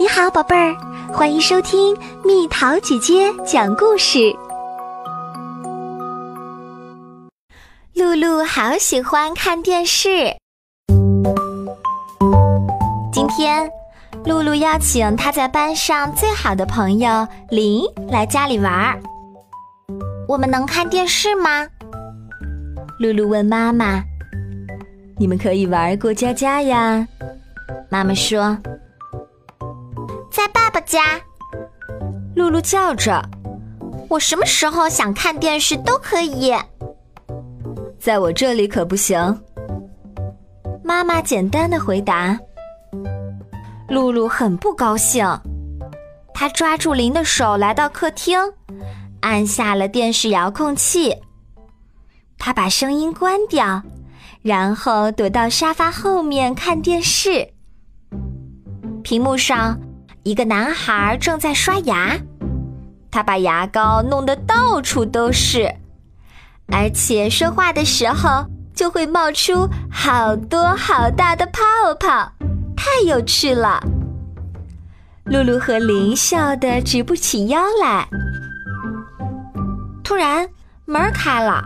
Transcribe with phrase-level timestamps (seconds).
[0.00, 0.74] 你好，宝贝儿，
[1.12, 4.34] 欢迎收听蜜桃姐姐讲故事。
[7.92, 10.34] 露露好喜欢看电视。
[13.12, 13.70] 今天，
[14.24, 18.98] 露露邀请她在班上最好的朋友林来家里玩儿。
[20.26, 21.68] 我们能看电视吗？
[22.98, 24.02] 露露问妈妈。
[25.18, 27.06] 你们可以玩过家家呀。
[27.90, 28.56] 妈妈说。
[30.90, 31.20] 家，
[32.34, 33.22] 露露叫着
[34.10, 36.52] ：“我什么时候想看电视都可以。”
[37.96, 39.16] 在我这里可不行。
[40.82, 42.36] 妈妈简单的回答。
[43.88, 45.24] 露露很不高兴，
[46.34, 48.36] 她抓住林的手来到客厅，
[49.20, 51.14] 按下了电视遥控器。
[52.36, 53.80] 她把声音关掉，
[54.42, 57.48] 然后躲到沙发后面看电视。
[59.04, 59.78] 屏幕上。
[60.22, 62.18] 一个男孩正在刷牙，
[63.10, 65.74] 他把牙膏弄得到处都是，
[66.68, 71.62] 而且说话的时候就会冒出好多好大的泡
[71.98, 72.32] 泡，
[72.76, 73.82] 太有趣了。
[75.24, 78.06] 露露和林笑得直不起腰来。
[80.04, 80.46] 突然
[80.84, 81.64] 门开了，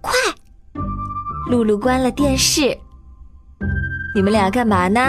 [0.00, 0.12] 快！
[1.50, 2.76] 露露关了电视。
[4.14, 5.00] 你们俩干嘛呢？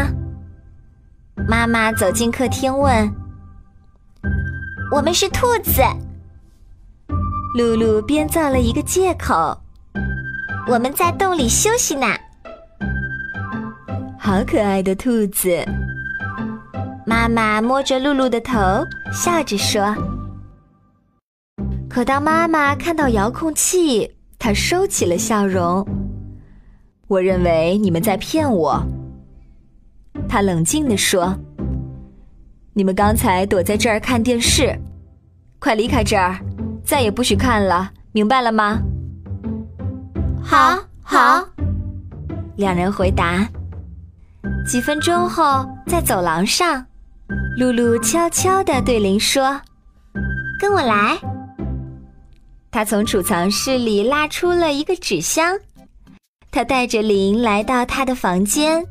[1.48, 3.12] 妈妈走进客厅问
[4.92, 5.81] ：“我们是兔子。”
[7.58, 9.58] 露露编造了一个借口
[10.67, 12.08] ：“我们在洞里休息呢。”
[14.17, 15.64] 好可爱的兔子！
[17.06, 18.58] 妈妈摸着露露的头，
[19.12, 19.95] 笑着说。
[21.90, 25.86] 可当妈妈看到遥控器，她收起了笑容。
[27.08, 28.81] 我认为你们在骗我。
[30.28, 31.38] 他冷静地说
[32.73, 34.75] ：“你们刚才躲在这儿看电视，
[35.59, 36.39] 快离开这儿，
[36.83, 38.79] 再也不许看了，明白了吗
[40.41, 41.47] ？”“好，好。”
[42.57, 43.47] 两人回答。
[44.68, 46.85] 几分钟后，在走廊上，
[47.57, 49.59] 露露悄悄地对林说
[50.59, 51.18] ：“跟我来。”
[52.72, 55.59] 他从储藏室里拉出了一个纸箱，
[56.50, 58.84] 他带着林来到他的房间。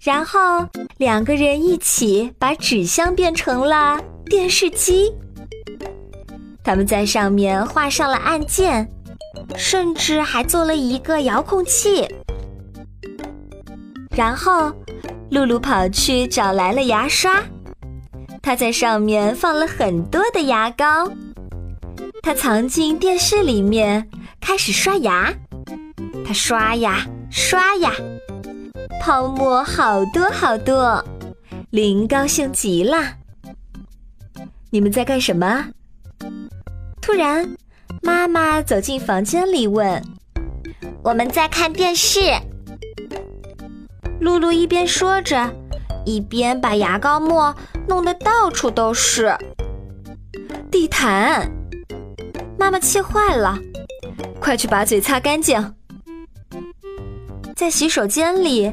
[0.00, 0.66] 然后
[0.98, 5.12] 两个人一起把纸箱变成了电视机，
[6.62, 8.90] 他们在上面画上了按键，
[9.56, 12.06] 甚至还做了一个遥控器。
[14.10, 14.72] 然后
[15.30, 17.42] 露露跑去找来了牙刷，
[18.42, 21.10] 她在上面放了很多的牙膏，
[22.22, 24.08] 她藏进电视里面
[24.40, 25.32] 开始刷牙，
[26.24, 27.92] 她刷呀刷呀。
[29.00, 31.02] 泡沫好多好多，
[31.70, 32.98] 林高兴极了。
[34.68, 35.68] 你们在干什么？
[37.00, 37.56] 突然，
[38.02, 40.04] 妈妈走进房间里问
[41.02, 42.20] ：“我们在看电视。”
[44.20, 45.50] 露露一边说着，
[46.04, 47.56] 一边把牙膏沫
[47.88, 49.34] 弄得到处都是。
[50.70, 51.50] 地毯！
[52.58, 53.58] 妈妈气坏了，
[54.38, 55.74] 快去把嘴擦干净。
[57.56, 58.70] 在洗手间里。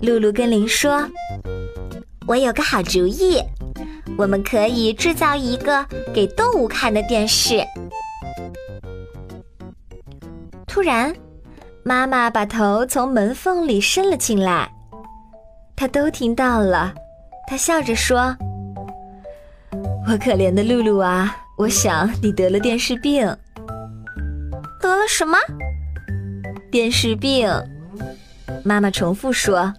[0.00, 1.08] 露露跟林说
[2.26, 3.42] ：“我有个好主意，
[4.16, 7.64] 我们可以制造一个给动物看的电视。”
[10.66, 11.14] 突然，
[11.82, 14.70] 妈妈把头从门缝里伸了进来，
[15.74, 16.94] 她都听到了。
[17.48, 18.36] 她笑着说
[20.06, 23.26] ：“我可怜的露露啊，我想你得了电视病。”
[24.80, 25.36] 得了什么？
[26.70, 27.50] 电视病。
[28.64, 29.72] 妈妈重复说：“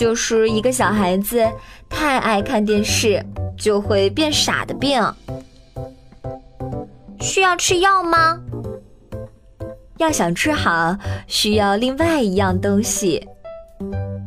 [0.00, 1.46] 就是一个小孩子
[1.90, 3.22] 太爱看电视，
[3.54, 4.98] 就会变傻的病。
[7.20, 8.40] 需要吃药吗？
[9.98, 10.96] 要想治好，
[11.26, 13.28] 需要另外一样东西。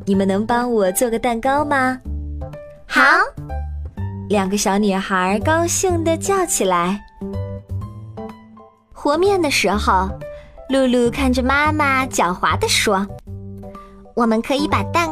[0.06, 2.00] 你们能帮我做个蛋糕吗？”
[2.86, 3.02] 好，
[4.30, 7.04] 两个小女孩高兴地叫起来。
[8.92, 10.08] 和面的时候，
[10.70, 13.08] 露露看着妈妈，狡猾地说。
[14.16, 15.10] 我们可以把蛋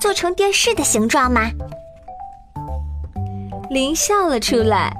[0.00, 1.50] 做成电视的形状吗？
[3.70, 4.94] 林笑了出来。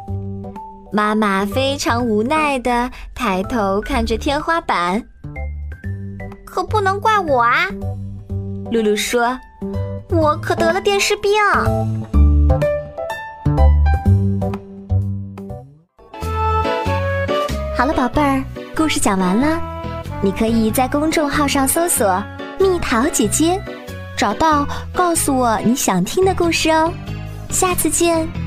[0.92, 5.02] 妈妈非常无奈的抬头看着天花板。
[6.44, 7.66] 可不能怪我啊！
[8.72, 9.38] 露露说
[10.10, 11.32] ：“我可得了电视病。”
[17.76, 18.42] 好了，宝贝儿，
[18.74, 19.60] 故事讲完了。
[20.22, 22.22] 你可以在公众号上搜索。
[22.58, 23.60] 蜜桃姐姐，
[24.16, 26.92] 找到告诉我你想听的故事哦。
[27.50, 28.45] 下次见。